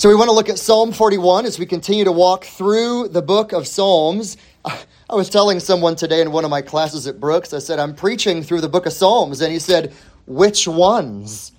[0.00, 3.20] So we want to look at Psalm 41 as we continue to walk through the
[3.20, 4.38] book of Psalms.
[4.64, 7.94] I was telling someone today in one of my classes at Brooks, I said, I'm
[7.94, 9.42] preaching through the book of Psalms.
[9.42, 9.92] And he said,
[10.26, 11.52] Which ones?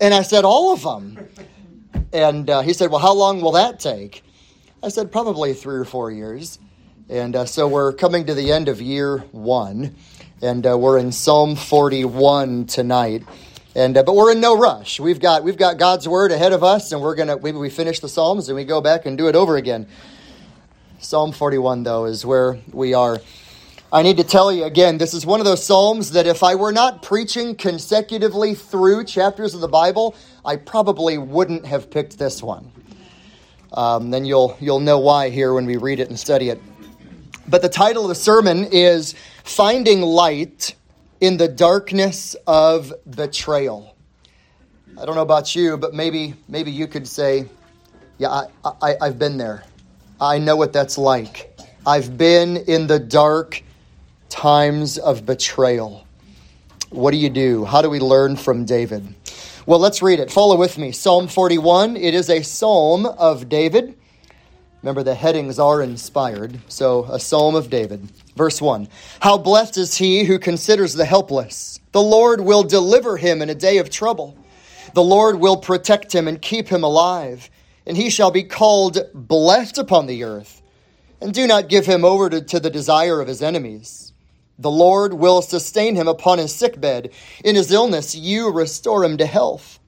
[0.00, 1.28] And I said, All of them.
[2.14, 4.24] And uh, he said, Well, how long will that take?
[4.82, 6.58] I said, Probably three or four years.
[7.10, 9.96] And uh, so we're coming to the end of year one.
[10.40, 13.24] And uh, we're in Psalm 41 tonight.
[13.74, 15.00] And uh, but we're in no rush.
[15.00, 18.00] We've got we've got God's word ahead of us, and we're gonna maybe we finish
[18.00, 19.86] the Psalms and we go back and do it over again.
[20.98, 23.20] Psalm 41 though is where we are.
[23.90, 26.54] I need to tell you again, this is one of those Psalms that if I
[26.54, 32.42] were not preaching consecutively through chapters of the Bible, I probably wouldn't have picked this
[32.42, 32.70] one.
[33.72, 36.60] Um, then you'll you'll know why here when we read it and study it.
[37.48, 40.74] But the title of the sermon is Finding Light
[41.22, 43.94] in the darkness of betrayal.
[45.00, 47.48] I don't know about you, but maybe maybe you could say,
[48.18, 48.48] "Yeah, I,
[48.82, 49.62] I, I've been there.
[50.20, 51.56] I know what that's like.
[51.86, 53.62] I've been in the dark
[54.30, 56.04] times of betrayal."
[56.90, 57.64] What do you do?
[57.64, 59.14] How do we learn from David?
[59.64, 60.30] Well, let's read it.
[60.30, 60.90] Follow with me.
[60.90, 61.96] Psalm 41.
[61.96, 63.96] It is a psalm of David.
[64.82, 66.58] Remember, the headings are inspired.
[66.68, 68.08] So, a psalm of David.
[68.36, 68.88] Verse 1
[69.20, 71.78] How blessed is he who considers the helpless!
[71.92, 74.36] The Lord will deliver him in a day of trouble.
[74.94, 77.48] The Lord will protect him and keep him alive,
[77.86, 80.62] and he shall be called blessed upon the earth.
[81.20, 84.12] And do not give him over to, to the desire of his enemies.
[84.58, 87.10] The Lord will sustain him upon his sick bed.
[87.44, 89.78] In his illness, you restore him to health.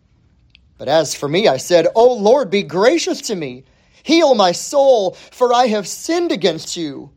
[0.78, 3.64] But as for me, I said, O Lord, be gracious to me.
[4.04, 7.10] Heal my soul, for I have sinned against you.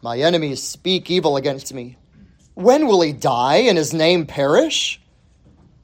[0.00, 1.96] My enemies speak evil against me.
[2.54, 5.00] When will he die and his name perish?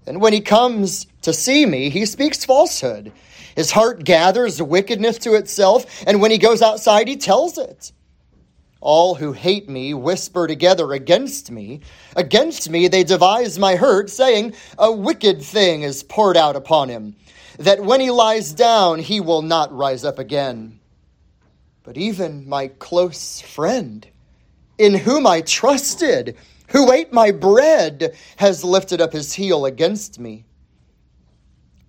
[0.07, 3.11] And when he comes to see me, he speaks falsehood.
[3.57, 7.91] His heart gathers wickedness to itself, and when he goes outside, he tells it.
[8.81, 11.81] All who hate me whisper together against me.
[12.17, 17.17] Against me they devise my hurt, saying, A wicked thing is poured out upon him,
[17.59, 20.81] that when he lies down, he will not rise up again.
[21.83, 24.07] But even my close friend,
[24.79, 26.37] in whom I trusted,
[26.69, 30.47] who ate my bread, has lifted up his heel against me.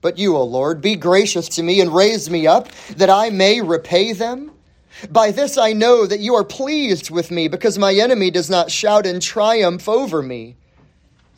[0.01, 3.61] But you, O Lord, be gracious to me and raise me up, that I may
[3.61, 4.51] repay them.
[5.09, 8.69] By this I know that you are pleased with me, because my enemy does not
[8.69, 10.57] shout in triumph over me.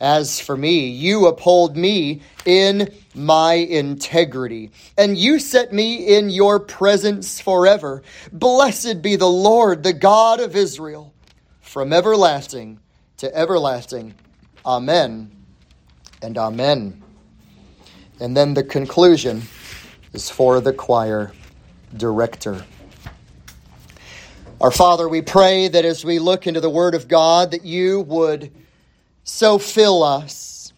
[0.00, 6.58] As for me, you uphold me in my integrity, and you set me in your
[6.60, 8.02] presence forever.
[8.32, 11.14] Blessed be the Lord, the God of Israel
[11.60, 12.80] from everlasting
[13.18, 14.14] to everlasting.
[14.66, 15.30] Amen
[16.20, 17.02] and amen.
[18.20, 19.42] And then the conclusion
[20.12, 21.32] is for the choir
[21.96, 22.64] director.
[24.64, 28.00] Our Father, we pray that as we look into the Word of God, that you
[28.00, 28.50] would
[29.22, 30.72] so fill us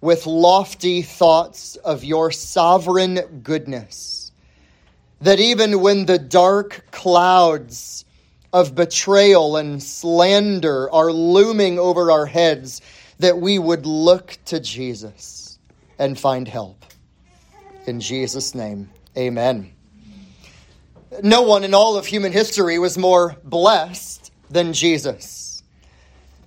[0.00, 4.32] with lofty thoughts of your sovereign goodness,
[5.20, 8.04] that even when the dark clouds
[8.52, 12.80] of betrayal and slander are looming over our heads,
[13.20, 15.56] that we would look to Jesus
[16.00, 16.84] and find help.
[17.86, 19.70] In Jesus' name, amen.
[21.22, 25.62] No one in all of human history was more blessed than Jesus.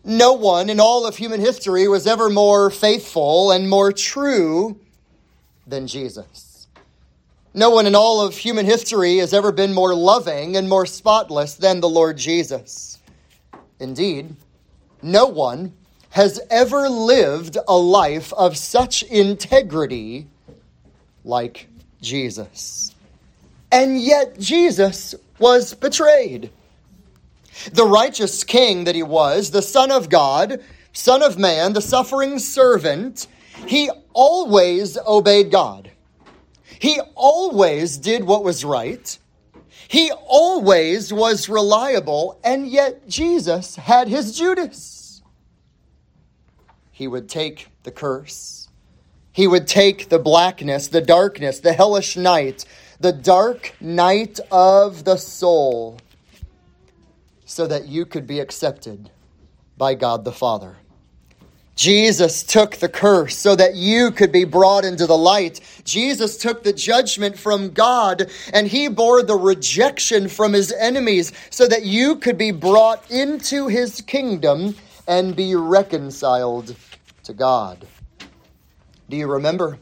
[0.03, 4.79] No one in all of human history was ever more faithful and more true
[5.67, 6.67] than Jesus.
[7.53, 11.55] No one in all of human history has ever been more loving and more spotless
[11.55, 12.99] than the Lord Jesus.
[13.79, 14.35] Indeed,
[15.01, 15.73] no one
[16.11, 20.27] has ever lived a life of such integrity
[21.23, 21.67] like
[22.01, 22.93] Jesus.
[23.71, 26.51] And yet, Jesus was betrayed.
[27.71, 30.61] The righteous king that he was, the Son of God,
[30.93, 33.27] Son of Man, the suffering servant,
[33.67, 35.91] he always obeyed God.
[36.79, 39.17] He always did what was right.
[39.87, 45.21] He always was reliable, and yet Jesus had his Judas.
[46.91, 48.69] He would take the curse.
[49.31, 52.65] He would take the blackness, the darkness, the hellish night,
[53.01, 55.97] the dark night of the soul,
[57.45, 59.09] so that you could be accepted
[59.77, 60.77] by God the Father.
[61.75, 65.61] Jesus took the curse so that you could be brought into the light.
[65.83, 71.67] Jesus took the judgment from God and he bore the rejection from his enemies so
[71.67, 74.75] that you could be brought into his kingdom
[75.07, 76.75] and be reconciled
[77.23, 77.87] to God.
[79.09, 79.79] Do you remember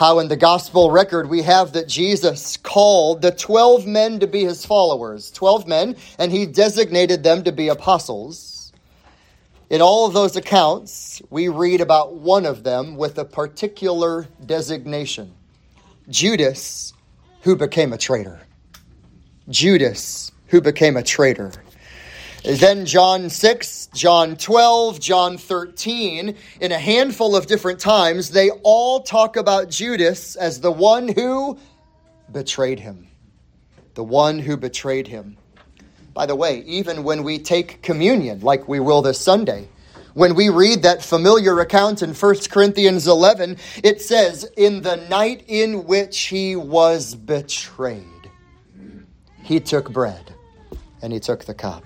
[0.00, 4.44] how in the gospel record we have that Jesus called the 12 men to be
[4.44, 8.72] his followers, 12 men, and he designated them to be apostles.
[9.68, 15.34] In all of those accounts, we read about one of them with a particular designation
[16.08, 16.94] Judas,
[17.42, 18.40] who became a traitor.
[19.50, 21.52] Judas, who became a traitor.
[22.42, 29.02] Then John 6, John 12, John 13, in a handful of different times, they all
[29.02, 31.58] talk about Judas as the one who
[32.32, 33.08] betrayed him.
[33.92, 35.36] The one who betrayed him.
[36.14, 39.68] By the way, even when we take communion, like we will this Sunday,
[40.14, 45.44] when we read that familiar account in 1 Corinthians 11, it says, In the night
[45.46, 48.30] in which he was betrayed,
[49.42, 50.34] he took bread
[51.02, 51.84] and he took the cup.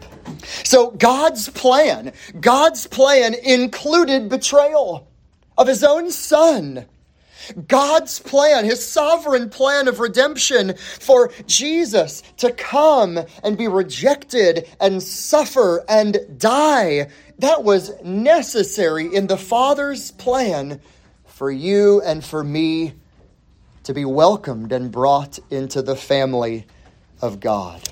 [0.65, 5.09] So God's plan, God's plan included betrayal
[5.57, 6.87] of his own son.
[7.69, 15.03] God's plan, his sovereign plan of redemption for Jesus to come and be rejected and
[15.03, 20.81] suffer and die, that was necessary in the Father's plan
[21.27, 22.95] for you and for me
[23.83, 26.67] to be welcomed and brought into the family
[27.21, 27.83] of God.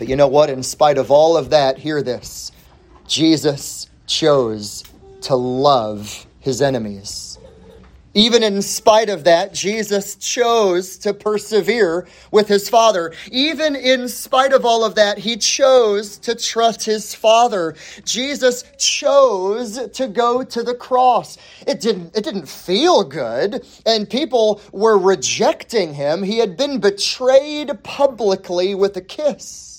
[0.00, 0.48] But you know what?
[0.48, 2.52] In spite of all of that, hear this
[3.06, 4.82] Jesus chose
[5.20, 7.38] to love his enemies.
[8.14, 13.12] Even in spite of that, Jesus chose to persevere with his Father.
[13.30, 17.74] Even in spite of all of that, he chose to trust his Father.
[18.06, 21.36] Jesus chose to go to the cross.
[21.66, 26.22] It didn't, it didn't feel good, and people were rejecting him.
[26.22, 29.70] He had been betrayed publicly with a kiss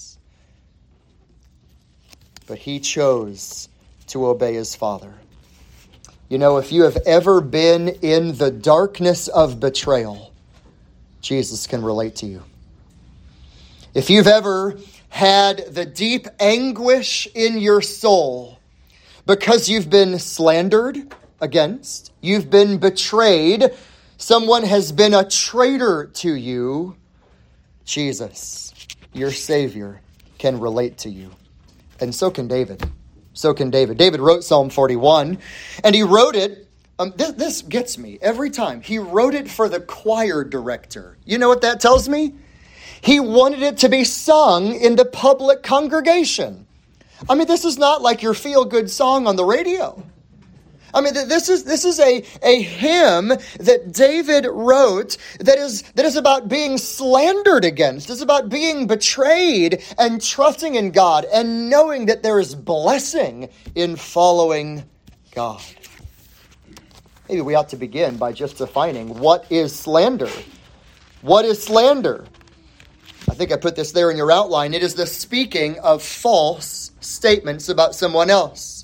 [2.51, 3.69] but he chose
[4.07, 5.13] to obey his Father.
[6.27, 10.33] You know, if you have ever been in the darkness of betrayal,
[11.21, 12.43] Jesus can relate to you.
[13.93, 14.77] If you've ever
[15.07, 18.59] had the deep anguish in your soul
[19.25, 20.97] because you've been slandered
[21.39, 23.69] against, you've been betrayed,
[24.17, 26.97] someone has been a traitor to you,
[27.85, 28.73] Jesus,
[29.13, 30.01] your Savior,
[30.37, 31.31] can relate to you.
[32.01, 32.83] And so can David.
[33.33, 33.97] So can David.
[33.97, 35.37] David wrote Psalm 41,
[35.83, 36.67] and he wrote it.
[36.99, 38.81] Um, this, this gets me every time.
[38.81, 41.17] He wrote it for the choir director.
[41.25, 42.33] You know what that tells me?
[43.01, 46.67] He wanted it to be sung in the public congregation.
[47.29, 50.03] I mean, this is not like your feel good song on the radio.
[50.93, 53.29] I mean, this is, this is a, a hymn
[53.59, 58.09] that David wrote that is, that is about being slandered against.
[58.09, 63.95] It's about being betrayed and trusting in God and knowing that there is blessing in
[63.95, 64.83] following
[65.33, 65.61] God.
[67.29, 70.29] Maybe we ought to begin by just defining what is slander.
[71.21, 72.25] What is slander?
[73.29, 74.73] I think I put this there in your outline.
[74.73, 78.80] It is the speaking of false statements about someone else.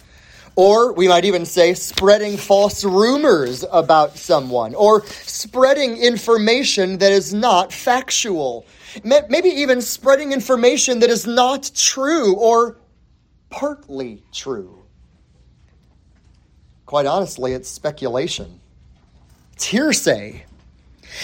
[0.57, 7.31] Or we might even say spreading false rumors about someone, or spreading information that is
[7.31, 8.65] not factual.
[9.03, 12.79] Maybe even spreading information that is not true or
[13.51, 14.83] partly true.
[16.87, 18.59] Quite honestly, it's speculation,
[19.53, 20.43] it's hearsay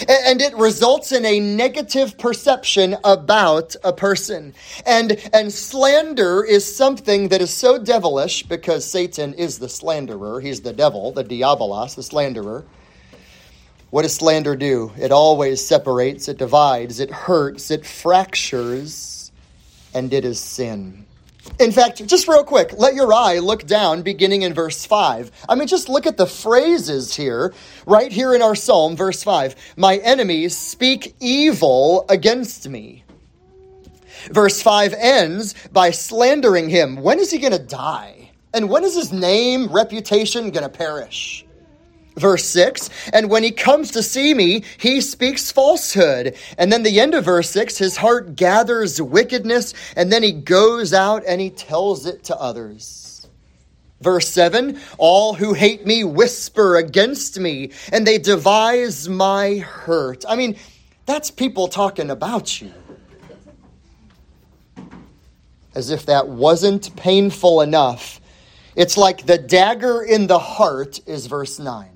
[0.07, 4.53] and it results in a negative perception about a person.
[4.85, 10.41] And, and slander is something that is so devilish because Satan is the slanderer.
[10.41, 12.65] He's the devil, the diabolos, the slanderer.
[13.89, 14.91] What does slander do?
[14.97, 19.31] It always separates, it divides, it hurts, it fractures,
[19.93, 21.05] and it is sin.
[21.59, 25.29] In fact, just real quick, let your eye look down beginning in verse 5.
[25.47, 27.53] I mean, just look at the phrases here,
[27.85, 29.55] right here in our psalm, verse 5.
[29.77, 33.03] My enemies speak evil against me.
[34.31, 36.97] Verse 5 ends by slandering him.
[36.97, 38.31] When is he going to die?
[38.53, 41.45] And when is his name, reputation going to perish?
[42.15, 46.35] Verse 6, and when he comes to see me, he speaks falsehood.
[46.59, 50.93] And then the end of verse 6, his heart gathers wickedness, and then he goes
[50.93, 53.27] out and he tells it to others.
[53.99, 60.23] Verse 7, all who hate me whisper against me, and they devise my hurt.
[60.27, 60.57] I mean,
[61.07, 62.71] that's people talking about you.
[65.73, 68.21] As if that wasn't painful enough.
[68.75, 71.92] It's like the dagger in the heart is verse 9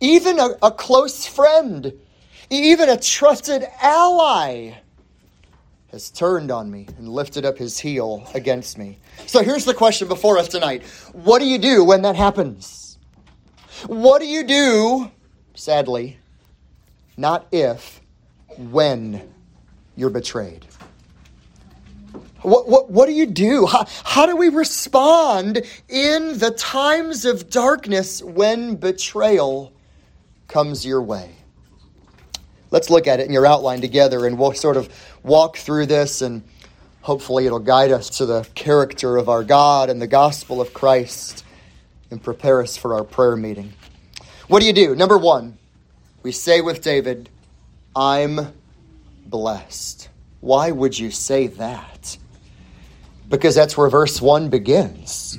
[0.00, 1.92] even a, a close friend,
[2.50, 4.74] even a trusted ally
[5.90, 8.98] has turned on me and lifted up his heel against me.
[9.26, 12.98] So here's the question before us tonight What do you do when that happens?
[13.86, 15.10] What do you do
[15.58, 16.18] sadly,
[17.16, 18.00] not if,
[18.56, 19.28] when
[19.96, 20.64] you're betrayed.
[22.42, 23.66] What, what, what do you do?
[23.66, 29.72] How, how do we respond in the times of darkness when betrayal
[30.48, 31.30] comes your way?
[32.70, 34.88] Let's look at it in your outline together and we'll sort of
[35.22, 36.42] walk through this and
[37.02, 41.44] hopefully it'll guide us to the character of our God and the gospel of Christ
[42.10, 43.72] and prepare us for our prayer meeting.
[44.48, 44.94] What do you do?
[44.94, 45.58] Number one,
[46.22, 47.30] we say with David,
[47.94, 48.52] I'm
[49.26, 50.08] blessed.
[50.40, 52.16] Why would you say that?
[53.28, 55.38] Because that's where verse 1 begins.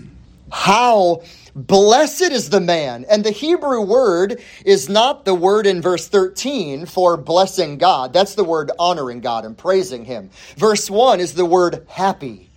[0.51, 1.23] How
[1.55, 3.05] blessed is the man.
[3.09, 8.13] And the Hebrew word is not the word in verse 13 for blessing God.
[8.13, 10.29] That's the word honoring God and praising Him.
[10.57, 12.49] Verse 1 is the word happy.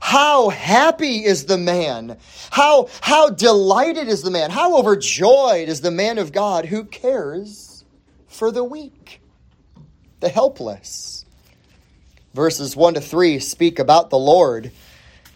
[0.00, 2.18] How happy is the man?
[2.50, 4.50] How, how delighted is the man?
[4.50, 7.84] How overjoyed is the man of God who cares
[8.28, 9.22] for the weak,
[10.20, 11.24] the helpless?
[12.34, 14.72] Verses 1 to 3 speak about the Lord.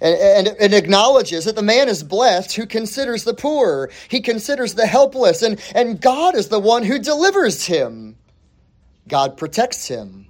[0.00, 3.90] And, and, and, acknowledges that the man is blessed who considers the poor.
[4.08, 8.16] He considers the helpless, and, and God is the one who delivers him.
[9.08, 10.28] God protects him.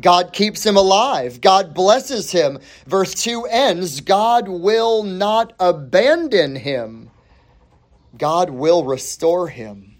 [0.00, 1.40] God keeps him alive.
[1.40, 2.58] God blesses him.
[2.86, 7.10] Verse 2 ends God will not abandon him,
[8.16, 9.96] God will restore him.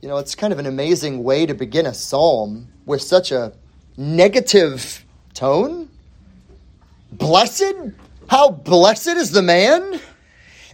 [0.00, 3.54] You know, it's kind of an amazing way to begin a psalm with such a
[3.96, 5.88] negative tone.
[7.18, 7.74] Blessed?
[8.28, 10.00] How blessed is the man?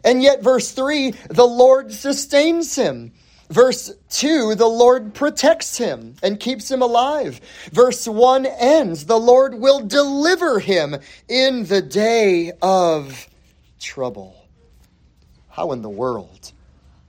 [0.05, 3.13] And yet, verse 3 the Lord sustains him.
[3.51, 7.41] Verse 2, the Lord protects him and keeps him alive.
[7.73, 10.97] Verse 1 ends, the Lord will deliver him
[11.29, 13.29] in the day of
[13.81, 14.47] trouble.
[15.49, 16.53] How in the world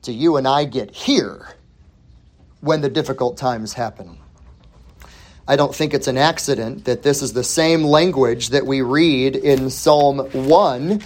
[0.02, 1.48] do you and I get here
[2.62, 4.18] when the difficult times happen?
[5.48, 9.36] I don't think it's an accident that this is the same language that we read
[9.36, 11.02] in Psalm 1.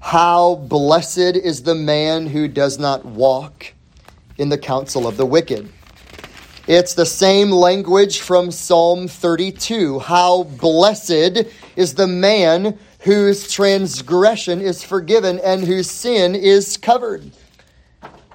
[0.00, 3.72] How blessed is the man who does not walk
[4.38, 5.68] in the counsel of the wicked.
[6.66, 9.98] It's the same language from Psalm 32.
[9.98, 17.30] How blessed is the man whose transgression is forgiven and whose sin is covered.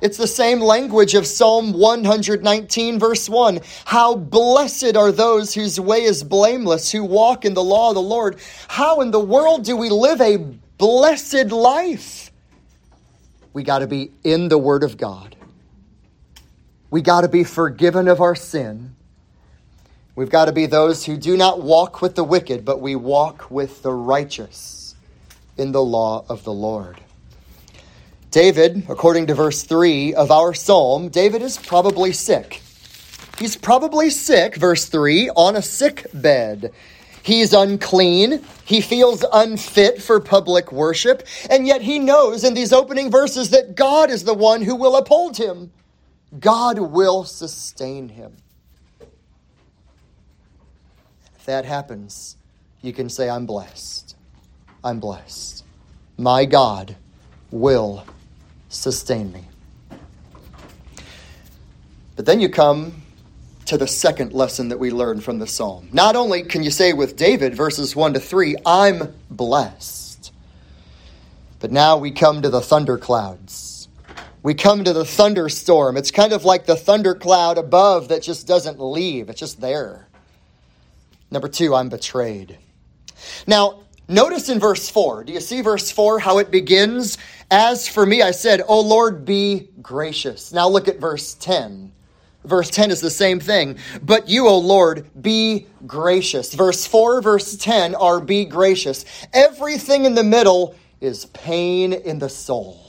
[0.01, 3.59] It's the same language of Psalm 119, verse 1.
[3.85, 8.01] How blessed are those whose way is blameless, who walk in the law of the
[8.01, 8.37] Lord.
[8.67, 12.31] How in the world do we live a blessed life?
[13.51, 15.35] We got to be in the Word of God.
[16.89, 18.95] We got to be forgiven of our sin.
[20.15, 23.51] We've got to be those who do not walk with the wicked, but we walk
[23.51, 24.95] with the righteous
[25.57, 26.99] in the law of the Lord.
[28.31, 32.61] David, according to verse 3 of our psalm, David is probably sick.
[33.39, 36.71] He's probably sick, verse 3, on a sick bed.
[37.23, 38.43] He's unclean.
[38.65, 41.25] He feels unfit for public worship.
[41.49, 44.95] And yet he knows in these opening verses that God is the one who will
[44.95, 45.71] uphold him.
[46.39, 48.35] God will sustain him.
[51.37, 52.37] If that happens,
[52.81, 54.15] you can say, I'm blessed.
[54.83, 55.63] I'm blessed.
[56.17, 56.95] My God
[57.51, 58.05] will
[58.69, 59.47] sustain me.
[62.15, 63.01] But then you come
[63.65, 65.89] to the second lesson that we learn from the psalm.
[65.91, 70.31] Not only can you say with David, verses 1 to 3, I'm blessed,
[71.59, 73.87] but now we come to the thunderclouds.
[74.41, 75.97] We come to the thunderstorm.
[75.97, 80.07] It's kind of like the thundercloud above that just doesn't leave, it's just there.
[81.29, 82.57] Number two, I'm betrayed.
[83.45, 87.19] Now, Notice in verse 4, do you see verse 4 how it begins?
[87.51, 90.51] As for me, I said, O Lord, be gracious.
[90.51, 91.91] Now look at verse 10.
[92.43, 93.77] Verse 10 is the same thing.
[94.01, 96.55] But you, O Lord, be gracious.
[96.55, 99.05] Verse 4, verse 10 are be gracious.
[99.31, 102.83] Everything in the middle is pain in the soul.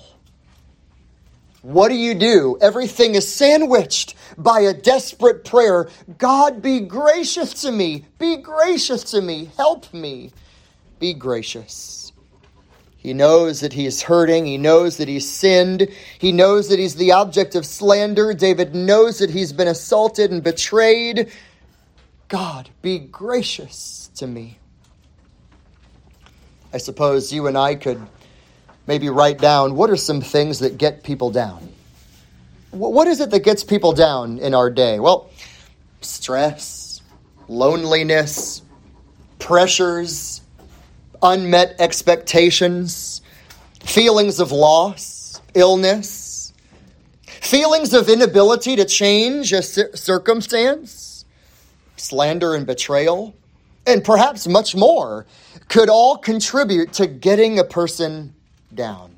[1.61, 2.57] What do you do?
[2.63, 8.07] Everything is sandwiched by a desperate prayer God, be gracious to me.
[8.19, 9.51] Be gracious to me.
[9.59, 10.33] Help me
[11.01, 12.13] be gracious.
[12.97, 14.45] He knows that he is hurting.
[14.45, 15.89] He knows that he's sinned.
[16.19, 18.35] He knows that he's the object of slander.
[18.35, 21.33] David knows that he's been assaulted and betrayed.
[22.29, 24.59] God, be gracious to me.
[26.75, 28.01] I suppose you and I could
[28.87, 31.69] maybe write down what are some things that get people down?
[32.71, 35.01] What is it that gets people down in our day?
[35.01, 35.31] Well,
[36.03, 37.01] stress,
[37.49, 38.63] loneliness,
[39.39, 40.40] pressures,
[41.23, 43.23] unmet expectations,
[43.85, 46.53] feelings of loss, illness,
[47.27, 51.25] feelings of inability to change a circumstance,
[51.97, 53.35] slander and betrayal,
[53.87, 55.27] and perhaps much more
[55.69, 58.35] could all contribute to getting a person
[58.75, 59.17] down.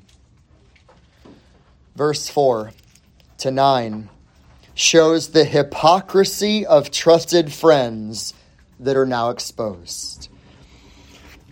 [1.95, 2.71] Verse 4
[3.39, 4.09] to 9
[4.75, 8.33] shows the hypocrisy of trusted friends
[8.79, 10.12] that are now exposed.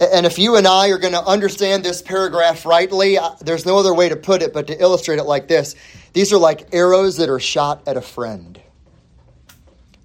[0.02, 3.94] And if you and I are going to understand this paragraph rightly, there's no other
[3.94, 5.76] way to put it but to illustrate it like this.
[6.14, 8.60] These are like arrows that are shot at a friend.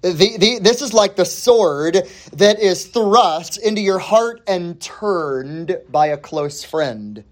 [0.03, 5.79] The, the, this is like the sword that is thrust into your heart and turned
[5.89, 7.23] by a close friend.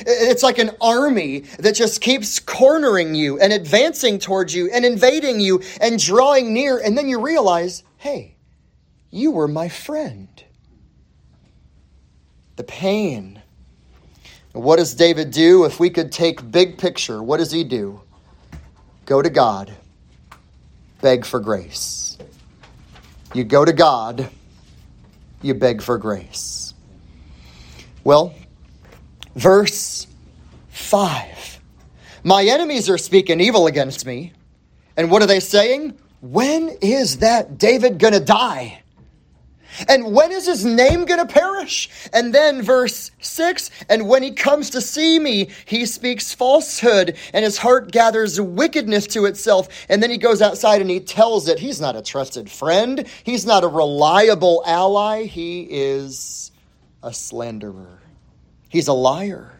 [0.00, 5.40] It's like an army that just keeps cornering you and advancing towards you and invading
[5.40, 6.78] you and drawing near.
[6.78, 8.36] And then you realize, hey,
[9.10, 10.28] you were my friend.
[12.58, 13.40] The pain.
[14.52, 15.64] What does David do?
[15.64, 18.00] If we could take big picture, what does he do?
[19.06, 19.72] Go to God,
[21.00, 22.18] beg for grace.
[23.32, 24.28] You go to God,
[25.40, 26.74] you beg for grace.
[28.02, 28.34] Well,
[29.36, 30.08] verse
[30.70, 31.60] 5.
[32.24, 34.32] My enemies are speaking evil against me.
[34.96, 35.96] And what are they saying?
[36.20, 38.82] When is that David going to die?
[39.86, 41.88] And when is his name going to perish?
[42.12, 47.44] And then verse 6 And when he comes to see me, he speaks falsehood, and
[47.44, 49.68] his heart gathers wickedness to itself.
[49.88, 53.46] And then he goes outside and he tells it he's not a trusted friend, he's
[53.46, 56.50] not a reliable ally, he is
[57.02, 58.00] a slanderer.
[58.68, 59.52] He's a liar.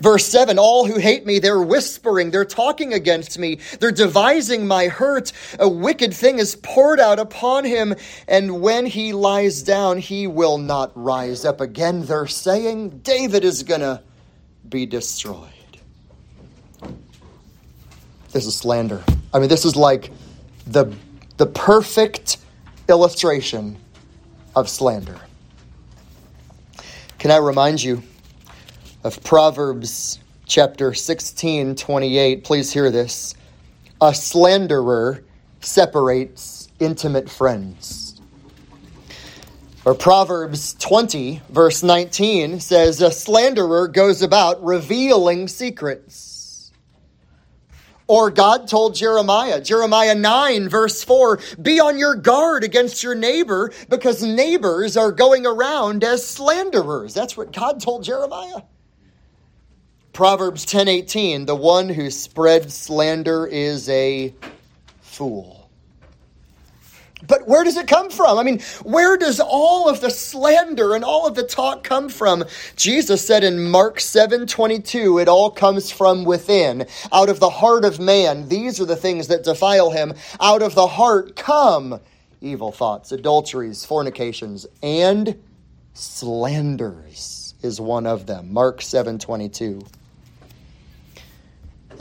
[0.00, 4.88] Verse 7 All who hate me, they're whispering, they're talking against me, they're devising my
[4.88, 5.32] hurt.
[5.58, 7.94] A wicked thing is poured out upon him,
[8.28, 12.04] and when he lies down, he will not rise up again.
[12.04, 14.02] They're saying David is going to
[14.68, 15.48] be destroyed.
[18.32, 19.02] This is slander.
[19.34, 20.10] I mean, this is like
[20.66, 20.94] the,
[21.36, 22.38] the perfect
[22.88, 23.76] illustration
[24.56, 25.18] of slander.
[27.18, 28.02] Can I remind you?
[29.04, 32.44] Of Proverbs chapter 16, 28.
[32.44, 33.34] Please hear this.
[34.00, 35.24] A slanderer
[35.60, 38.20] separates intimate friends.
[39.84, 46.70] Or Proverbs 20, verse 19 says, A slanderer goes about revealing secrets.
[48.06, 53.72] Or God told Jeremiah, Jeremiah 9, verse 4, be on your guard against your neighbor
[53.88, 57.14] because neighbors are going around as slanderers.
[57.14, 58.62] That's what God told Jeremiah.
[60.12, 64.34] Proverbs 10:18, the one who spreads slander is a
[65.00, 65.70] fool.
[67.26, 68.38] But where does it come from?
[68.38, 72.44] I mean, where does all of the slander and all of the talk come from?
[72.76, 77.98] Jesus said in Mark 7:22, it all comes from within, out of the heart of
[77.98, 78.48] man.
[78.48, 80.14] These are the things that defile him.
[80.40, 82.00] Out of the heart come
[82.42, 85.40] evil thoughts, adulteries, fornications, and
[85.94, 88.52] slanders is one of them.
[88.52, 89.86] Mark 7:22.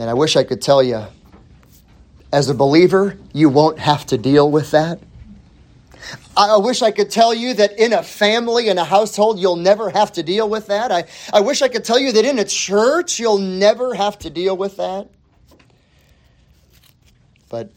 [0.01, 1.05] And I wish I could tell you,
[2.33, 4.99] as a believer, you won't have to deal with that.
[6.35, 9.91] I wish I could tell you that in a family, in a household, you'll never
[9.91, 10.91] have to deal with that.
[10.91, 14.31] I, I wish I could tell you that in a church, you'll never have to
[14.31, 15.07] deal with that.
[17.47, 17.71] But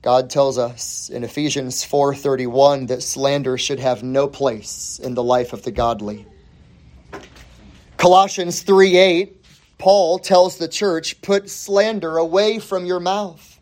[0.00, 5.52] God tells us in Ephesians 4:31 that slander should have no place in the life
[5.52, 6.24] of the godly.
[7.98, 9.34] Colossians 3:8
[9.78, 13.58] Paul tells the church, put slander away from your mouth.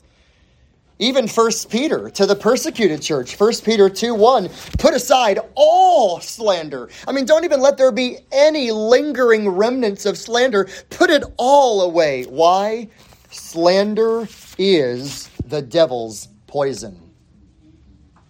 [0.99, 4.49] Even 1 Peter to the persecuted church, 1 Peter 2 1,
[4.79, 6.89] put aside all slander.
[7.07, 10.69] I mean, don't even let there be any lingering remnants of slander.
[10.89, 12.25] Put it all away.
[12.25, 12.89] Why?
[13.31, 14.27] Slander
[14.57, 17.06] is the devil's poison.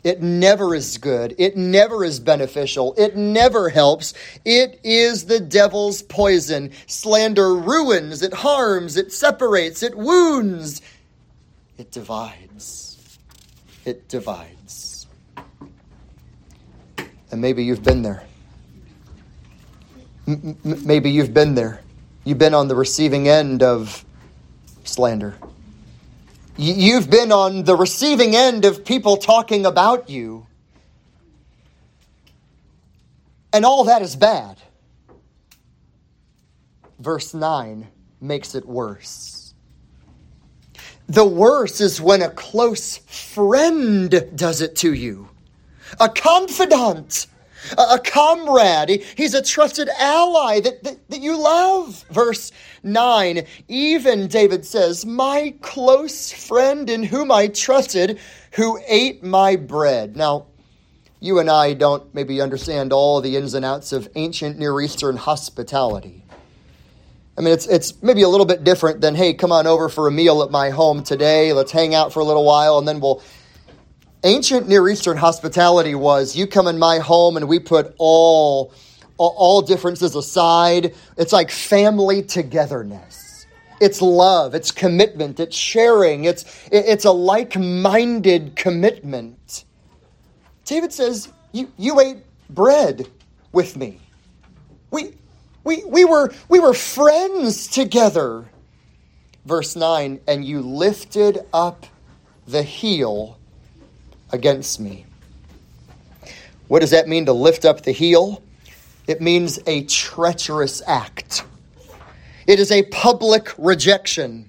[0.07, 1.35] It never is good.
[1.37, 2.95] It never is beneficial.
[2.97, 4.15] It never helps.
[4.45, 6.71] It is the devil's poison.
[6.87, 10.81] Slander ruins, it harms, it separates, it wounds,
[11.77, 13.19] it divides.
[13.85, 15.09] It divides.
[17.33, 18.23] And maybe you've been there.
[20.29, 21.81] M- maybe you've been there.
[22.23, 24.05] You've been on the receiving end of
[24.85, 25.35] slander.
[26.59, 30.47] You've been on the receiving end of people talking about you.
[33.53, 34.57] And all that is bad.
[36.99, 37.87] Verse 9
[38.23, 39.55] makes it worse.
[41.09, 45.29] The worst is when a close friend does it to you,
[46.01, 47.27] a confidant,
[47.77, 49.05] a, a comrade.
[49.17, 52.05] He's a trusted ally that, that, that you love.
[52.11, 52.53] Verse
[52.83, 58.19] 9, even David says, My close friend in whom I trusted,
[58.53, 60.17] who ate my bread.
[60.17, 60.47] Now,
[61.21, 65.17] you and I don't maybe understand all the ins and outs of ancient Near Eastern
[65.17, 66.23] hospitality.
[67.39, 70.09] I mean, it's, it's maybe a little bit different than, hey, come on over for
[70.09, 71.53] a meal at my home today.
[71.53, 73.23] Let's hang out for a little while, and then we'll.
[74.27, 78.73] Ancient Near Eastern hospitality was you come in my home and we put all,
[79.19, 80.97] all, differences aside.
[81.17, 83.47] It's like family togetherness.
[83.81, 89.65] It's love, it's commitment, it's sharing, it's, it's a like minded commitment.
[90.65, 92.17] David says, you, you ate
[92.51, 93.07] bread
[93.53, 94.01] with me.
[94.91, 95.15] We,
[95.63, 98.45] we, we, were, we were friends together.
[99.45, 101.87] Verse 9, and you lifted up
[102.49, 103.36] the heel
[104.33, 105.07] against me.
[106.69, 108.43] What does that mean to lift up the heel?
[109.07, 111.45] It means a treacherous act.
[112.47, 114.49] It is a public rejection.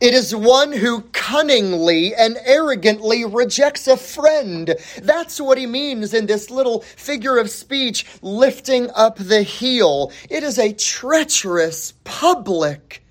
[0.00, 4.74] It is one who cunningly and arrogantly rejects a friend.
[5.00, 10.10] That's what he means in this little figure of speech, lifting up the heel.
[10.28, 13.04] It is a treacherous public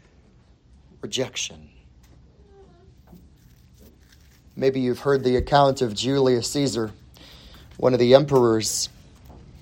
[1.02, 1.71] rejection.
[4.56, 6.92] Maybe you've heard the account of Julius Caesar,
[7.78, 8.90] one of the emperors.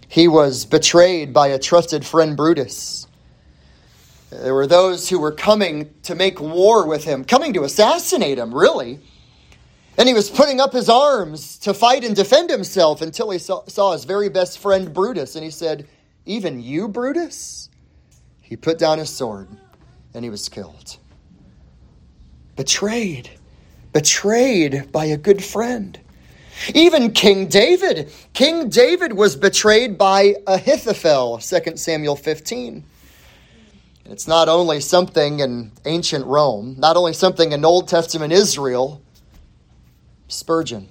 [0.08, 3.08] He was betrayed by a trusted friend, Brutus.
[4.32, 8.54] There were those who were coming to make war with him, coming to assassinate him,
[8.54, 9.00] really.
[9.98, 13.66] And he was putting up his arms to fight and defend himself until he saw,
[13.68, 15.36] saw his very best friend, Brutus.
[15.36, 15.88] And he said,
[16.26, 17.70] Even you, Brutus?
[18.42, 19.50] He put down his sword
[20.14, 20.98] and he was killed.
[22.56, 23.30] Betrayed.
[23.92, 26.00] Betrayed by a good friend.
[26.74, 28.12] Even King David.
[28.34, 32.84] King David was betrayed by Ahithophel, 2 Samuel 15.
[34.06, 39.02] It's not only something in ancient Rome, not only something in Old Testament Israel,
[40.28, 40.90] Spurgeon.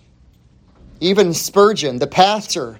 [1.01, 2.79] Even Spurgeon, the pastor,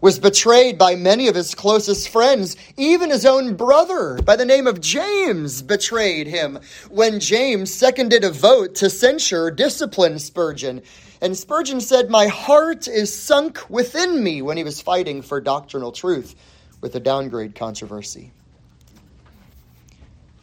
[0.00, 2.56] was betrayed by many of his closest friends.
[2.76, 6.58] Even his own brother, by the name of James, betrayed him
[6.90, 10.82] when James seconded a vote to censure, discipline Spurgeon.
[11.20, 15.92] And Spurgeon said, My heart is sunk within me when he was fighting for doctrinal
[15.92, 16.34] truth
[16.80, 18.30] with the downgrade controversy.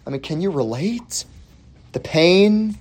[0.05, 1.25] I mean, can you relate?
[1.93, 2.77] The pain?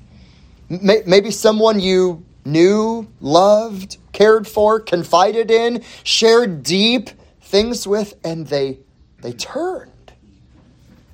[0.69, 8.79] Maybe someone you knew, loved, cared for, confided in, shared deep things with, and they
[9.21, 9.91] they turned.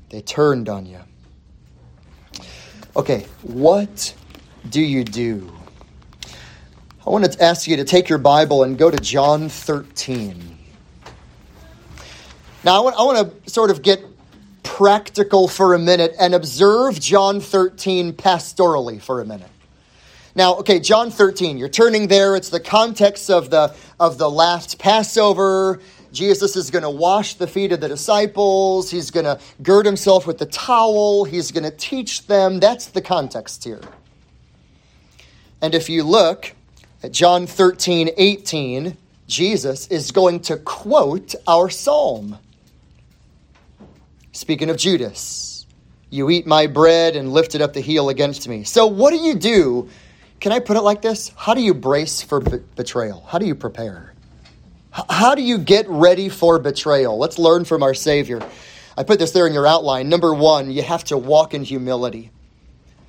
[0.09, 0.99] They turned on you.
[2.97, 4.15] Okay, what
[4.69, 5.53] do you do?
[7.07, 10.59] I want to ask you to take your Bible and go to John 13.
[12.65, 14.05] Now, I want, I want to sort of get
[14.63, 19.51] practical for a minute and observe John 13 pastorally for a minute.
[20.35, 22.37] Now, okay, John 13, you're turning there.
[22.37, 25.81] It's the context of the of the last Passover.
[26.13, 28.91] Jesus is going to wash the feet of the disciples.
[28.91, 31.25] He's going to gird himself with the towel.
[31.25, 32.61] He's going to teach them.
[32.61, 33.81] That's the context here.
[35.63, 36.53] And if you look
[37.03, 42.39] at John 13, 18, Jesus is going to quote our psalm.
[44.33, 45.67] Speaking of Judas,
[46.09, 48.65] you eat my bread and lifted up the heel against me.
[48.65, 49.89] So, what do you do?
[50.41, 51.31] Can I put it like this?
[51.37, 53.23] How do you brace for be- betrayal?
[53.29, 54.15] How do you prepare?
[54.97, 57.19] H- how do you get ready for betrayal?
[57.19, 58.41] Let's learn from our Savior.
[58.97, 60.09] I put this there in your outline.
[60.09, 62.31] Number one, you have to walk in humility.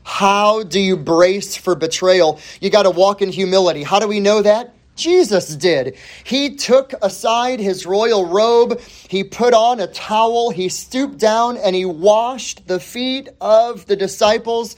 [0.03, 2.39] How do you brace for betrayal?
[2.59, 3.83] You got to walk in humility.
[3.83, 4.73] How do we know that?
[4.97, 5.95] Jesus did.
[6.25, 11.75] He took aside his royal robe, he put on a towel, he stooped down, and
[11.75, 14.75] he washed the feet of the disciples,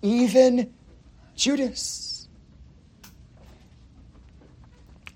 [0.00, 0.72] even
[1.42, 2.28] Judas.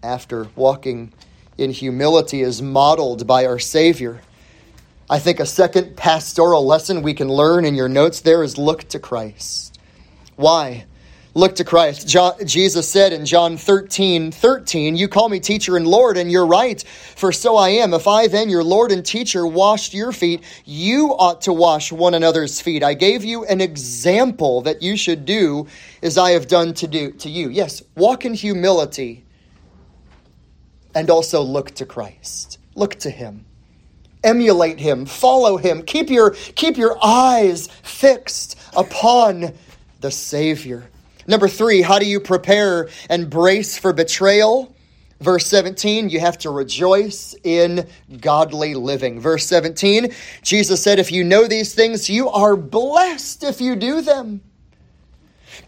[0.03, 1.13] After walking
[1.57, 4.21] in humility is modeled by our Savior.
[5.09, 8.89] I think a second pastoral lesson we can learn in your notes there is look
[8.89, 9.79] to Christ.
[10.35, 10.87] Why?
[11.37, 12.09] Look to Christ.
[12.09, 16.47] John, Jesus said in John 13, 13, You call me teacher and Lord, and you're
[16.47, 17.93] right, for so I am.
[17.93, 22.15] If I then, your Lord and teacher, washed your feet, you ought to wash one
[22.15, 22.83] another's feet.
[22.83, 25.67] I gave you an example that you should do
[26.03, 27.51] as I have done to do to you.
[27.51, 29.23] Yes, walk in humility
[30.95, 32.59] and also look to Christ.
[32.75, 33.45] Look to him.
[34.25, 35.83] Emulate him, follow him.
[35.83, 39.53] Keep your keep your eyes fixed upon
[40.01, 40.89] the Savior.
[41.27, 44.75] Number three, how do you prepare and brace for betrayal?
[45.21, 47.89] Verse 17, you have to rejoice in
[48.21, 49.19] godly living.
[49.19, 50.13] Verse 17,
[50.43, 54.43] Jesus said, If you know these things, you are blessed if you do them.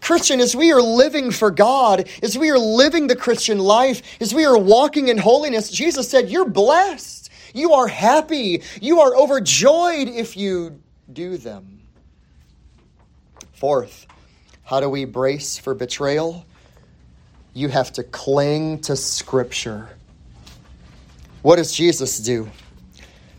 [0.01, 4.35] Christian, as we are living for God, as we are living the Christian life, as
[4.35, 7.29] we are walking in holiness, Jesus said, You're blessed.
[7.53, 8.61] You are happy.
[8.79, 10.79] You are overjoyed if you
[11.11, 11.81] do them.
[13.53, 14.05] Fourth,
[14.69, 16.45] how do we brace for betrayal?
[17.53, 19.89] you have to cling to Scripture.
[21.41, 22.49] What does Jesus do?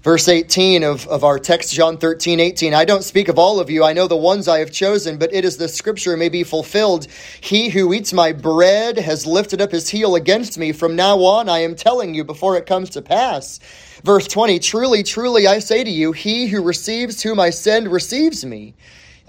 [0.02, 2.72] Verse 18 of, of our text, John 13, 18.
[2.72, 3.84] I don't speak of all of you.
[3.84, 7.06] I know the ones I have chosen, but it is the scripture may be fulfilled.
[7.40, 10.72] He who eats my bread has lifted up his heel against me.
[10.72, 13.60] From now on, I am telling you before it comes to pass.
[14.02, 18.42] Verse 20 Truly, truly, I say to you, he who receives whom I send receives
[18.42, 18.74] me,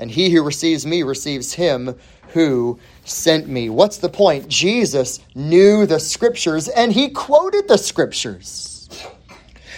[0.01, 1.95] and he who receives me receives him
[2.33, 3.69] who sent me.
[3.69, 4.47] What's the point?
[4.47, 8.89] Jesus knew the scriptures and he quoted the scriptures.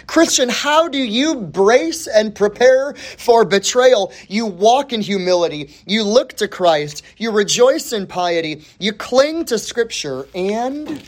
[0.08, 4.14] Christian, how do you brace and prepare for betrayal?
[4.28, 9.58] You walk in humility, you look to Christ, you rejoice in piety, you cling to
[9.58, 11.02] Scripture, and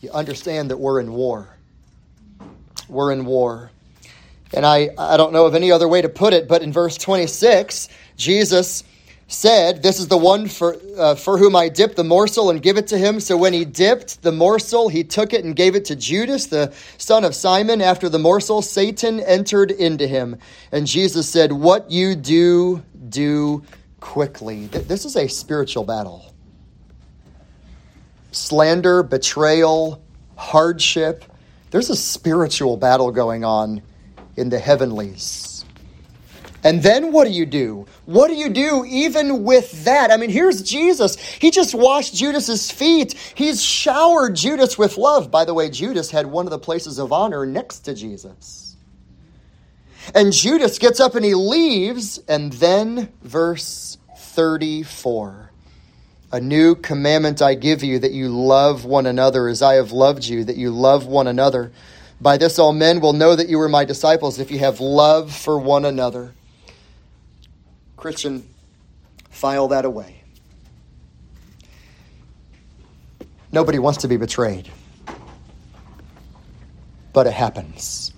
[0.00, 1.56] you understand that we're in war.
[2.88, 3.70] We're in war.
[4.52, 6.96] And I, I don't know of any other way to put it, but in verse
[6.96, 8.82] 26, Jesus
[9.28, 12.76] said, This is the one for, uh, for whom I dipped the morsel and give
[12.76, 13.20] it to him.
[13.20, 16.72] So when he dipped the morsel, he took it and gave it to Judas, the
[16.98, 17.80] son of Simon.
[17.80, 20.36] After the morsel, Satan entered into him.
[20.72, 23.62] And Jesus said, What you do, do
[24.00, 24.66] quickly.
[24.66, 26.34] This is a spiritual battle.
[28.32, 30.02] Slander, betrayal,
[30.36, 31.24] hardship.
[31.70, 33.82] There's a spiritual battle going on
[34.36, 35.50] in the heavenlies.
[36.62, 37.86] And then what do you do?
[38.04, 40.10] What do you do even with that?
[40.10, 41.16] I mean, here's Jesus.
[41.16, 43.14] He just washed Judas's feet.
[43.34, 45.30] He's showered Judas with love.
[45.30, 48.76] By the way, Judas had one of the places of honor next to Jesus.
[50.14, 52.18] And Judas gets up and he leaves.
[52.28, 55.50] And then, verse 34
[56.32, 60.26] A new commandment I give you that you love one another as I have loved
[60.26, 61.72] you, that you love one another.
[62.20, 65.34] By this, all men will know that you are my disciples if you have love
[65.34, 66.34] for one another.
[67.96, 68.46] Christian,
[69.30, 70.22] file that away.
[73.52, 74.70] Nobody wants to be betrayed,
[77.12, 78.12] but it happens.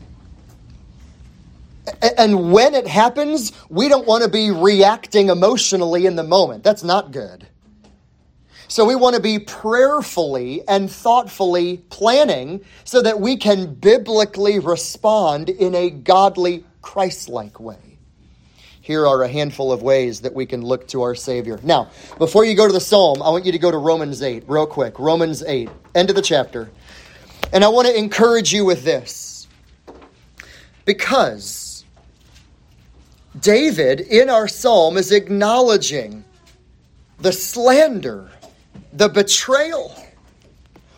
[2.19, 6.65] And when it happens, we don't want to be reacting emotionally in the moment.
[6.65, 7.47] That's not good.
[8.69, 15.49] So we want to be prayerfully and thoughtfully planning so that we can biblically respond
[15.49, 17.93] in a godly, Christ like way
[18.83, 21.59] here are a handful of ways that we can look to our Savior.
[21.63, 24.45] Now, before you go to the Psalm, I want you to go to Romans 8
[24.49, 24.99] real quick.
[24.99, 26.69] Romans 8, end of the chapter.
[27.53, 29.47] And I want to encourage you with this.
[30.85, 31.85] Because
[33.39, 36.25] David in our psalm is acknowledging
[37.21, 38.33] the slander,
[38.93, 39.95] the betrayal.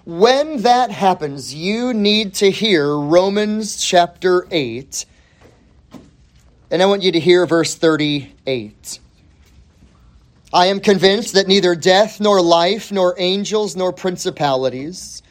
[0.05, 5.07] When that happens, you need to hear Romans chapter 8
[6.75, 8.99] and I want you to hear verse 38.
[10.53, 15.23] I am convinced that neither death, nor life, nor angels, nor principalities,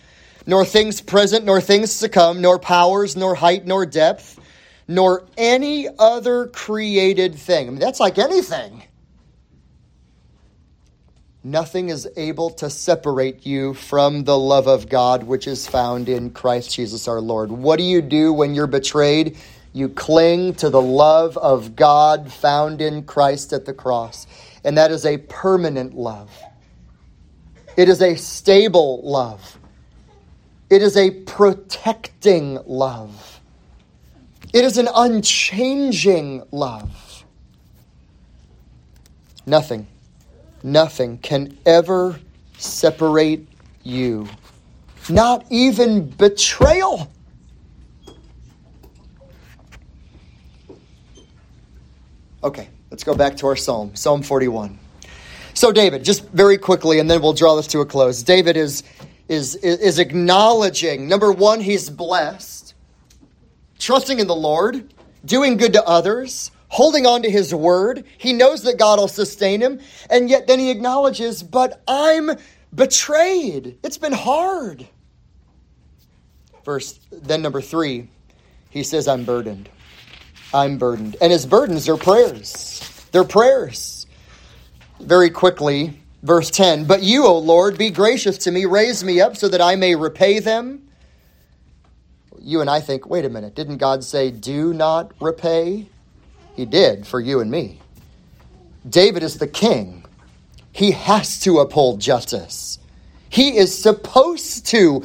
[0.45, 4.39] nor things present, nor things to come, nor powers, nor height, nor depth,
[4.87, 7.67] nor any other created thing.
[7.67, 8.83] I mean, that's like anything.
[11.43, 16.29] Nothing is able to separate you from the love of God which is found in
[16.29, 17.51] Christ Jesus our Lord.
[17.51, 19.37] What do you do when you're betrayed?
[19.73, 24.25] You cling to the love of God found in Christ at the cross.
[24.63, 26.31] And that is a permanent love.
[27.75, 29.59] It is a stable love.
[30.69, 33.41] It is a protecting love.
[34.53, 37.25] It is an unchanging love.
[39.45, 39.87] Nothing,
[40.63, 42.19] nothing can ever
[42.57, 43.47] separate
[43.83, 44.27] you.
[45.09, 47.11] Not even betrayal.
[52.43, 54.77] Okay, let's go back to our psalm, Psalm 41.
[55.53, 58.23] So David, just very quickly, and then we'll draw this to a close.
[58.23, 58.83] David is
[59.29, 62.73] is is acknowledging number one, he's blessed,
[63.79, 64.93] trusting in the Lord,
[65.25, 68.03] doing good to others, holding on to his word.
[68.17, 72.31] He knows that God will sustain him, and yet then he acknowledges, but I'm
[72.73, 73.77] betrayed.
[73.83, 74.87] It's been hard.
[76.65, 78.07] Verse then number three,
[78.69, 79.69] he says, I'm burdened.
[80.53, 81.15] I'm burdened.
[81.21, 82.81] And his burdens are prayers.
[83.11, 84.07] They're prayers.
[84.99, 89.37] Very quickly, Verse 10 But you, O Lord, be gracious to me, raise me up
[89.37, 90.87] so that I may repay them.
[92.39, 95.87] You and I think, wait a minute, didn't God say, do not repay?
[96.55, 97.79] He did for you and me.
[98.87, 100.05] David is the king.
[100.71, 102.79] He has to uphold justice.
[103.29, 105.03] He is supposed to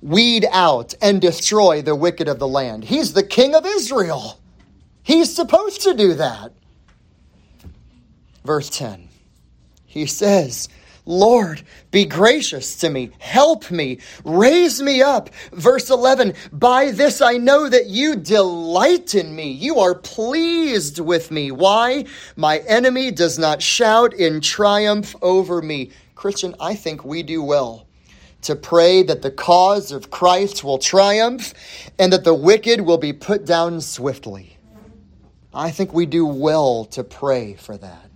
[0.00, 2.84] weed out and destroy the wicked of the land.
[2.84, 4.38] He's the king of Israel.
[5.02, 6.52] He's supposed to do that.
[8.44, 9.08] Verse 10
[9.88, 10.68] he says,
[11.08, 15.30] Lord, be gracious to me, help me, raise me up.
[15.52, 19.50] Verse 11, by this I know that you delight in me.
[19.50, 21.50] You are pleased with me.
[21.50, 22.04] Why?
[22.36, 25.92] My enemy does not shout in triumph over me.
[26.14, 27.86] Christian, I think we do well
[28.42, 31.54] to pray that the cause of Christ will triumph
[31.98, 34.58] and that the wicked will be put down swiftly.
[35.54, 38.07] I think we do well to pray for that.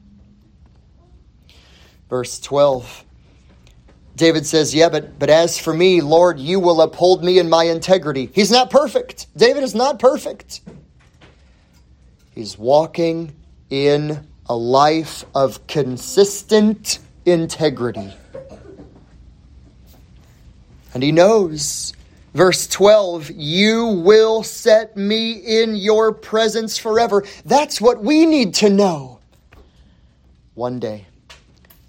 [2.13, 3.07] Verse 12.
[4.17, 7.65] David says, Yeah, but, but as for me, Lord, you will uphold me in my
[7.65, 8.29] integrity.
[8.35, 9.35] He's not perfect.
[9.35, 10.61] David is not perfect.
[12.35, 13.33] He's walking
[13.71, 18.13] in a life of consistent integrity.
[20.93, 21.95] And he knows,
[22.35, 27.25] verse 12, you will set me in your presence forever.
[27.47, 29.21] That's what we need to know.
[30.53, 31.07] One day,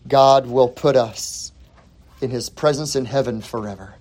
[0.07, 1.51] God will put us
[2.21, 3.95] in his presence in heaven forever.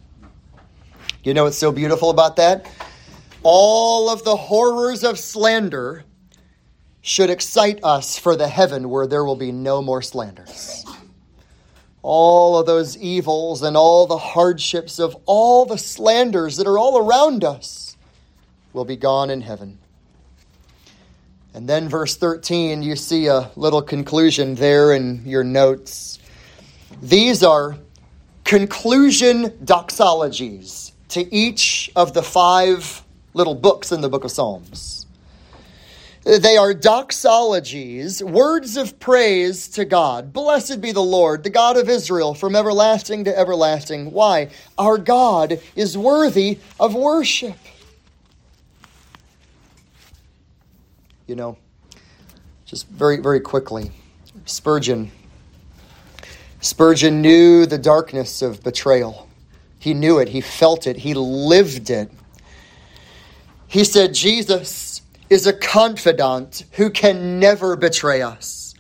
[1.25, 2.69] You know what's so beautiful about that?
[3.43, 6.05] All of the horrors of slander
[7.01, 10.85] should excite us for the heaven where there will be no more slanders.
[12.03, 16.99] All of those evils and all the hardships of all the slanders that are all
[16.99, 17.97] around us
[18.73, 19.79] will be gone in heaven.
[21.55, 26.19] And then, verse 13, you see a little conclusion there in your notes.
[27.03, 27.77] These are
[28.45, 33.03] conclusion doxologies to each of the five
[33.35, 35.07] little books in the book of Psalms.
[36.25, 40.33] They are doxologies, words of praise to God.
[40.33, 44.13] Blessed be the Lord, the God of Israel, from everlasting to everlasting.
[44.13, 44.51] Why?
[44.79, 47.57] Our God is worthy of worship.
[51.27, 51.57] You know,
[52.65, 53.91] just very, very quickly.
[54.45, 55.11] Spurgeon.
[56.61, 59.29] Spurgeon knew the darkness of betrayal.
[59.79, 62.11] He knew it, he felt it, he lived it.
[63.67, 68.75] He said, Jesus is a confidant who can never betray us.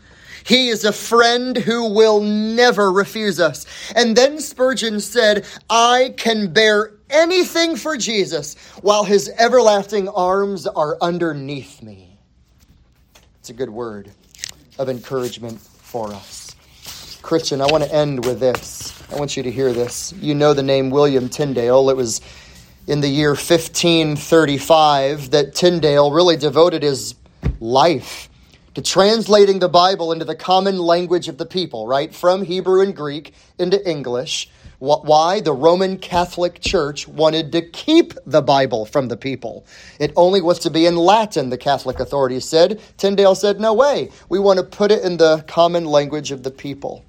[0.44, 3.66] He is a friend who will never refuse us.
[3.94, 10.98] And then Spurgeon said, I can bear anything for Jesus while his everlasting arms are
[11.00, 12.11] underneath me.
[13.42, 14.08] It's a good word
[14.78, 16.54] of encouragement for us.
[17.22, 19.02] Christian, I want to end with this.
[19.10, 20.12] I want you to hear this.
[20.12, 21.90] You know the name William Tyndale.
[21.90, 22.20] It was
[22.86, 27.16] in the year 1535 that Tyndale really devoted his
[27.58, 28.28] life
[28.76, 32.14] to translating the Bible into the common language of the people, right?
[32.14, 34.48] From Hebrew and Greek into English.
[34.82, 35.40] Why?
[35.40, 39.64] The Roman Catholic Church wanted to keep the Bible from the people.
[40.00, 42.80] It only was to be in Latin, the Catholic authorities said.
[42.96, 44.10] Tyndale said, no way.
[44.28, 47.04] We want to put it in the common language of the people.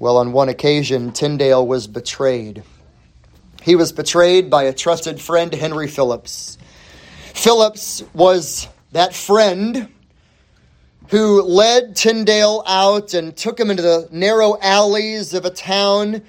[0.00, 2.64] Well, on one occasion, Tyndale was betrayed.
[3.62, 6.58] He was betrayed by a trusted friend, Henry Phillips.
[7.32, 9.88] Phillips was that friend
[11.08, 16.22] who led Tyndale out and took him into the narrow alleys of a town,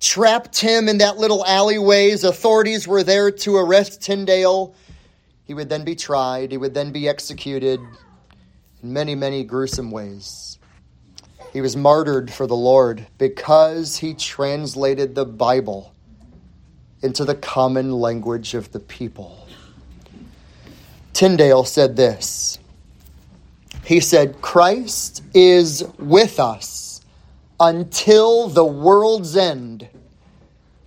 [0.00, 2.24] trapped him in that little alleyways.
[2.24, 4.74] Authorities were there to arrest Tyndale.
[5.44, 7.80] He would then be tried, he would then be executed
[8.82, 10.58] in many, many gruesome ways.
[11.52, 15.92] He was martyred for the Lord because he translated the Bible
[17.02, 19.46] into the common language of the people.
[21.12, 22.58] Tyndale said this
[23.84, 27.00] he said, Christ is with us
[27.58, 29.88] until the world's end.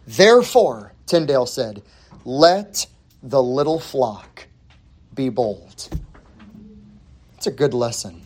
[0.08, 1.82] Therefore, Tyndale said,
[2.24, 2.88] let
[3.22, 4.48] the little flock
[5.14, 5.90] be bold.
[7.38, 8.22] It's a good lesson.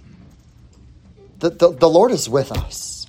[1.39, 3.07] The, the, the Lord is with us.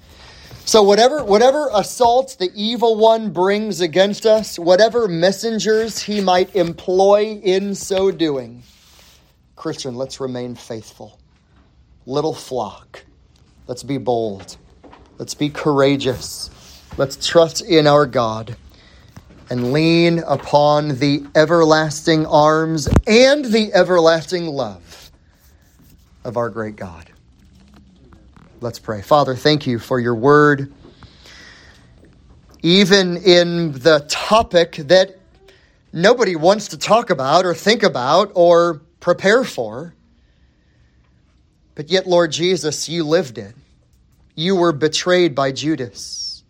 [0.64, 7.40] So whatever whatever assault the evil one brings against us, whatever messengers he might employ
[7.42, 8.62] in so doing,
[9.56, 11.19] Christian, let's remain faithful
[12.06, 13.04] little flock.
[13.66, 14.56] Let's be bold.
[15.18, 16.50] Let's be courageous.
[16.96, 18.56] Let's trust in our God
[19.50, 25.10] and lean upon the everlasting arms and the everlasting love
[26.24, 27.10] of our great God.
[28.60, 29.02] Let's pray.
[29.02, 30.72] Father, thank you for your word.
[32.62, 35.18] Even in the topic that
[35.92, 39.94] nobody wants to talk about or think about or prepare for.
[41.80, 43.54] But yet, Lord Jesus, you lived it.
[44.34, 46.44] You were betrayed by Judas.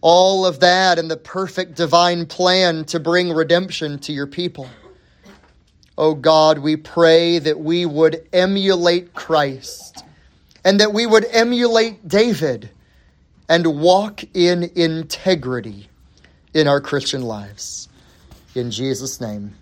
[0.00, 4.66] All of that and the perfect divine plan to bring redemption to your people.
[5.98, 10.04] Oh God, we pray that we would emulate Christ
[10.64, 12.70] and that we would emulate David
[13.50, 15.90] and walk in integrity
[16.54, 17.90] in our Christian lives.
[18.54, 19.52] In Jesus' name,